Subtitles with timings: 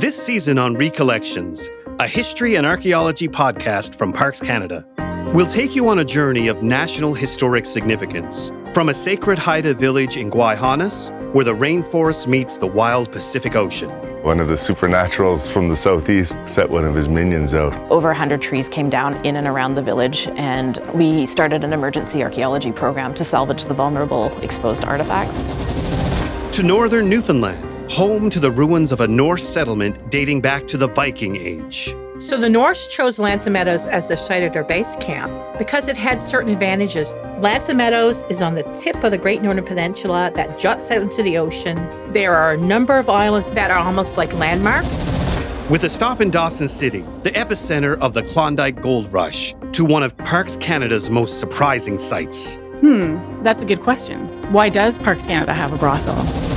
[0.00, 1.68] This season on Recollections,
[1.98, 4.82] a history and archaeology podcast from Parks Canada,
[5.34, 10.16] we'll take you on a journey of national historic significance from a sacred Haida village
[10.16, 13.90] in Gwaii Haanas, where the rainforest meets the wild Pacific Ocean.
[14.22, 17.74] One of the supernaturals from the southeast set one of his minions out.
[17.90, 22.22] Over 100 trees came down in and around the village, and we started an emergency
[22.22, 25.42] archaeology program to salvage the vulnerable exposed artifacts.
[26.56, 30.86] To northern Newfoundland, home to the ruins of a Norse settlement dating back to the
[30.86, 31.92] Viking Age.
[32.20, 35.96] So the Norse chose L'Anse Meadows as the site of their base camp because it
[35.96, 37.14] had certain advantages.
[37.40, 41.20] L'Anse Meadows is on the tip of the Great Northern Peninsula that juts out into
[41.24, 41.76] the ocean.
[42.12, 44.88] There are a number of islands that are almost like landmarks.
[45.68, 50.04] With a stop in Dawson City, the epicenter of the Klondike Gold Rush, to one
[50.04, 52.54] of Parks Canada's most surprising sites.
[52.54, 54.20] Hmm, that's a good question.
[54.52, 56.49] Why does Parks Canada have a brothel?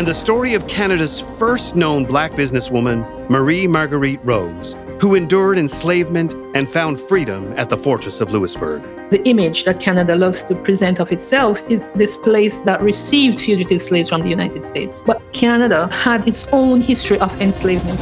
[0.00, 6.32] And the story of Canada's first known black businesswoman, Marie Marguerite Rose, who endured enslavement
[6.54, 8.80] and found freedom at the Fortress of Louisbourg.
[9.10, 13.82] The image that Canada loves to present of itself is this place that received fugitive
[13.82, 15.02] slaves from the United States.
[15.04, 17.98] But Canada had its own history of enslavement.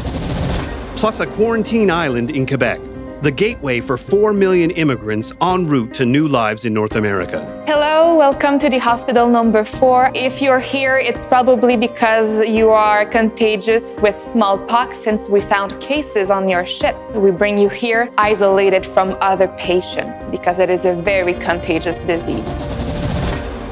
[0.95, 2.79] Plus, a quarantine island in Quebec
[3.23, 7.65] the gateway for 4 million immigrants en route to new lives in North America.
[7.67, 10.13] Hello, welcome to the hospital number four.
[10.15, 16.31] If you're here, it's probably because you are contagious with smallpox since we found cases
[16.31, 16.97] on your ship.
[17.15, 22.63] We bring you here isolated from other patients because it is a very contagious disease.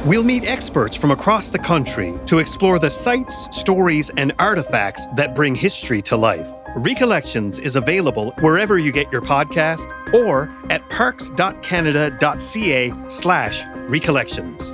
[0.04, 5.34] We'll meet experts from across the country to explore the sites, stories, and artifacts that
[5.34, 6.46] bring history to life.
[6.76, 14.72] Recollections is available wherever you get your podcast or at parks.canada.ca slash recollections.